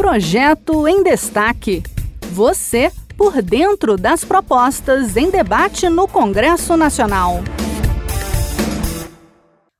Projeto 0.00 0.88
em 0.88 1.02
Destaque. 1.02 1.82
Você 2.32 2.90
por 3.18 3.42
dentro 3.42 3.98
das 3.98 4.24
propostas 4.24 5.14
em 5.14 5.30
debate 5.30 5.90
no 5.90 6.08
Congresso 6.08 6.74
Nacional. 6.74 7.34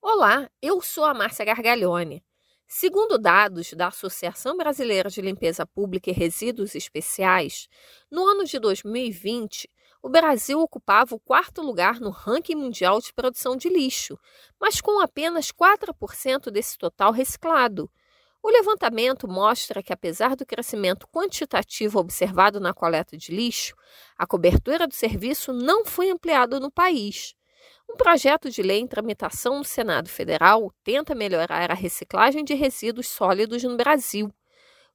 Olá, 0.00 0.48
eu 0.62 0.80
sou 0.80 1.04
a 1.04 1.12
Márcia 1.12 1.44
Gargalhone. 1.44 2.24
Segundo 2.66 3.18
dados 3.18 3.74
da 3.74 3.88
Associação 3.88 4.56
Brasileira 4.56 5.10
de 5.10 5.20
Limpeza 5.20 5.66
Pública 5.66 6.08
e 6.08 6.14
Resíduos 6.14 6.74
Especiais, 6.74 7.68
no 8.10 8.24
ano 8.26 8.46
de 8.46 8.58
2020, 8.58 9.68
o 10.02 10.08
Brasil 10.08 10.58
ocupava 10.58 11.14
o 11.14 11.20
quarto 11.20 11.60
lugar 11.60 12.00
no 12.00 12.08
ranking 12.08 12.54
mundial 12.54 13.00
de 13.00 13.12
produção 13.12 13.54
de 13.54 13.68
lixo, 13.68 14.18
mas 14.58 14.80
com 14.80 14.98
apenas 14.98 15.52
4% 15.52 16.50
desse 16.50 16.78
total 16.78 17.12
reciclado. 17.12 17.90
O 18.46 18.48
levantamento 18.48 19.26
mostra 19.26 19.82
que, 19.82 19.92
apesar 19.92 20.36
do 20.36 20.46
crescimento 20.46 21.08
quantitativo 21.08 21.98
observado 21.98 22.60
na 22.60 22.72
coleta 22.72 23.16
de 23.16 23.32
lixo, 23.32 23.74
a 24.16 24.24
cobertura 24.24 24.86
do 24.86 24.94
serviço 24.94 25.52
não 25.52 25.84
foi 25.84 26.10
ampliada 26.10 26.60
no 26.60 26.70
país. 26.70 27.34
Um 27.90 27.96
projeto 27.96 28.48
de 28.48 28.62
lei 28.62 28.78
em 28.78 28.86
tramitação 28.86 29.58
no 29.58 29.64
Senado 29.64 30.08
Federal 30.08 30.72
tenta 30.84 31.12
melhorar 31.12 31.72
a 31.72 31.74
reciclagem 31.74 32.44
de 32.44 32.54
resíduos 32.54 33.08
sólidos 33.08 33.64
no 33.64 33.76
Brasil. 33.76 34.32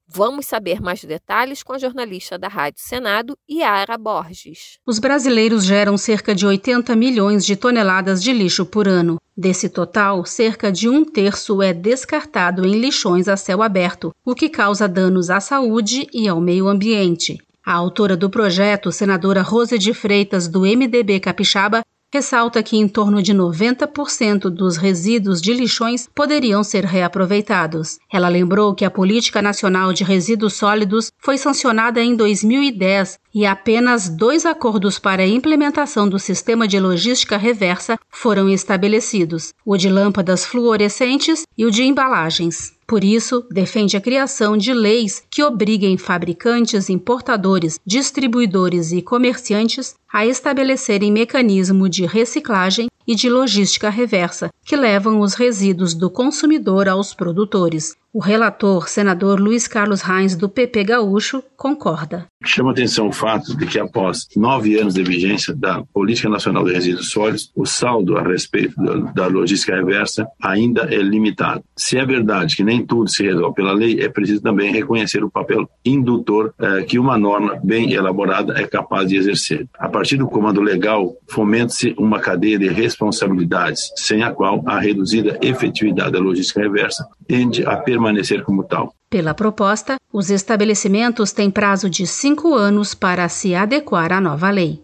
Vamos 0.08 0.46
saber 0.46 0.80
mais 0.80 1.02
detalhes 1.02 1.62
com 1.62 1.72
a 1.72 1.78
jornalista 1.78 2.38
da 2.38 2.46
Rádio 2.46 2.82
Senado, 2.82 3.34
Yara 3.50 3.96
Borges. 3.96 4.78
Os 4.86 4.98
brasileiros 4.98 5.64
geram 5.64 5.96
cerca 5.96 6.34
de 6.34 6.44
80 6.44 6.94
milhões 6.94 7.46
de 7.46 7.56
toneladas 7.56 8.22
de 8.22 8.32
lixo 8.32 8.66
por 8.66 8.86
ano. 8.86 9.18
Desse 9.34 9.70
total, 9.70 10.26
cerca 10.26 10.70
de 10.70 10.88
um 10.88 11.02
terço 11.02 11.62
é 11.62 11.72
descartado 11.72 12.66
em 12.66 12.78
lixões 12.78 13.26
a 13.26 13.38
céu 13.38 13.62
aberto, 13.62 14.14
o 14.24 14.34
que 14.34 14.50
causa 14.50 14.86
danos 14.86 15.30
à 15.30 15.40
saúde 15.40 16.06
e 16.12 16.28
ao 16.28 16.40
meio 16.40 16.68
ambiente. 16.68 17.38
A 17.64 17.72
autora 17.72 18.16
do 18.16 18.28
projeto, 18.28 18.92
senadora 18.92 19.40
Rose 19.40 19.78
de 19.78 19.94
Freitas, 19.94 20.46
do 20.46 20.62
MDB 20.62 21.20
Capixaba, 21.20 21.82
ressalta 22.12 22.62
que 22.62 22.76
em 22.76 22.86
torno 22.86 23.22
de 23.22 23.32
90% 23.32 24.50
dos 24.50 24.76
resíduos 24.76 25.40
de 25.40 25.54
lixões 25.54 26.06
poderiam 26.14 26.62
ser 26.62 26.84
reaproveitados. 26.84 27.98
Ela 28.12 28.28
lembrou 28.28 28.74
que 28.74 28.84
a 28.84 28.90
Política 28.90 29.40
Nacional 29.40 29.94
de 29.94 30.04
Resíduos 30.04 30.52
Sólidos 30.52 31.10
foi 31.18 31.38
sancionada 31.38 32.02
em 32.02 32.14
2010 32.14 33.18
e 33.34 33.46
apenas 33.46 34.08
dois 34.08 34.44
acordos 34.44 34.98
para 34.98 35.22
a 35.22 35.26
implementação 35.26 36.08
do 36.08 36.18
sistema 36.18 36.68
de 36.68 36.78
logística 36.78 37.36
reversa 37.36 37.98
foram 38.10 38.48
estabelecidos: 38.48 39.52
o 39.64 39.76
de 39.76 39.88
lâmpadas 39.88 40.44
fluorescentes 40.44 41.44
e 41.56 41.64
o 41.64 41.70
de 41.70 41.82
embalagens. 41.82 42.74
Por 42.86 43.02
isso, 43.02 43.46
defende 43.50 43.96
a 43.96 44.00
criação 44.00 44.56
de 44.56 44.74
leis 44.74 45.22
que 45.30 45.42
obriguem 45.42 45.96
fabricantes, 45.96 46.90
importadores, 46.90 47.80
distribuidores 47.86 48.92
e 48.92 49.00
comerciantes 49.00 49.94
a 50.12 50.26
estabelecerem 50.26 51.10
mecanismo 51.10 51.88
de 51.88 52.04
reciclagem 52.04 52.88
e 53.06 53.14
de 53.14 53.30
logística 53.30 53.88
reversa, 53.88 54.50
que 54.64 54.76
levam 54.76 55.20
os 55.20 55.34
resíduos 55.34 55.94
do 55.94 56.10
consumidor 56.10 56.88
aos 56.88 57.14
produtores. 57.14 57.96
O 58.14 58.20
relator, 58.20 58.90
senador 58.90 59.40
Luiz 59.40 59.66
Carlos 59.66 60.02
Reins, 60.02 60.36
do 60.36 60.46
PP 60.46 60.84
Gaúcho, 60.84 61.42
concorda. 61.56 62.26
Chama 62.44 62.72
atenção 62.72 63.08
o 63.08 63.12
fato 63.12 63.56
de 63.56 63.64
que, 63.64 63.78
após 63.78 64.26
nove 64.36 64.78
anos 64.78 64.92
de 64.92 65.02
vigência 65.02 65.54
da 65.54 65.82
Política 65.94 66.28
Nacional 66.28 66.62
de 66.64 66.74
Resíduos 66.74 67.10
Sólidos, 67.10 67.50
o 67.56 67.64
saldo 67.64 68.18
a 68.18 68.22
respeito 68.22 68.74
da 69.14 69.28
logística 69.28 69.74
reversa 69.74 70.26
ainda 70.42 70.82
é 70.92 70.98
limitado. 70.98 71.62
Se 71.74 71.96
é 71.96 72.04
verdade 72.04 72.54
que 72.54 72.62
nem 72.62 72.84
tudo 72.84 73.08
se 73.08 73.22
resolve 73.22 73.54
pela 73.54 73.72
lei, 73.72 74.02
é 74.02 74.10
preciso 74.10 74.42
também 74.42 74.72
reconhecer 74.72 75.24
o 75.24 75.30
papel 75.30 75.66
indutor 75.82 76.52
eh, 76.58 76.82
que 76.82 76.98
uma 76.98 77.16
norma 77.16 77.58
bem 77.64 77.92
elaborada 77.92 78.60
é 78.60 78.66
capaz 78.66 79.08
de 79.08 79.16
exercer. 79.16 79.66
A 79.78 79.88
partir 79.88 80.18
do 80.18 80.26
comando 80.26 80.60
legal, 80.60 81.14
fomenta-se 81.30 81.94
uma 81.96 82.18
cadeia 82.18 82.58
de 82.58 82.68
responsabilidades, 82.68 83.90
sem 83.96 84.22
a 84.22 84.32
qual 84.32 84.62
a 84.66 84.78
reduzida 84.78 85.38
efetividade 85.40 86.12
da 86.12 86.18
logística 86.18 86.60
reversa 86.60 87.06
tende 87.26 87.64
a 87.64 87.76
permanecer 87.76 88.01
como 88.44 88.64
tal. 88.64 88.94
Pela 89.10 89.34
proposta, 89.34 89.96
os 90.12 90.30
estabelecimentos 90.30 91.32
têm 91.32 91.50
prazo 91.50 91.90
de 91.90 92.06
cinco 92.06 92.54
anos 92.54 92.94
para 92.94 93.28
se 93.28 93.54
adequar 93.54 94.12
à 94.12 94.20
nova 94.20 94.50
lei. 94.50 94.80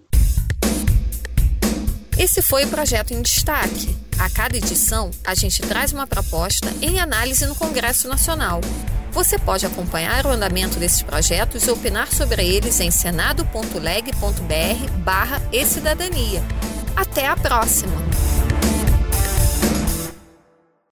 Esse 2.19 2.43
foi 2.43 2.65
o 2.65 2.69
projeto 2.69 3.13
em 3.13 3.23
destaque. 3.23 3.97
A 4.19 4.29
cada 4.29 4.57
edição, 4.57 5.11
a 5.25 5.35
gente 5.35 5.63
traz 5.63 5.93
uma 5.93 6.07
proposta 6.07 6.69
em 6.83 6.99
análise 6.99 7.47
no 7.47 7.55
Congresso 7.55 8.09
Nacional. 8.09 8.61
Você 9.13 9.39
pode 9.39 9.65
acompanhar 9.65 10.27
o 10.27 10.31
andamento 10.31 10.79
desses 10.79 11.03
projetos 11.03 11.67
e 11.67 11.71
opinar 11.71 12.13
sobre 12.13 12.45
eles 12.45 12.81
em 12.81 12.91
senado.leg.br 12.91 14.91
barra 15.05 15.41
e 15.53 15.65
cidadania. 15.65 16.43
Até 16.97 17.29
a 17.29 17.37
próxima! 17.37 18.38